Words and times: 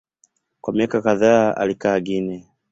Kwa 0.61 0.73
miaka 0.73 1.01
kadhaa 1.01 1.53
alikaa 1.57 1.99
Guinea. 1.99 2.45